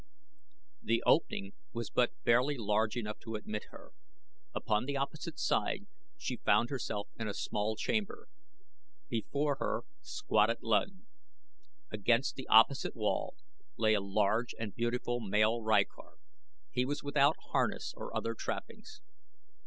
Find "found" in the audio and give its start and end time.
6.37-6.71